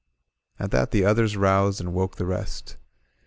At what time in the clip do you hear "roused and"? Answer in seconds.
1.37-1.93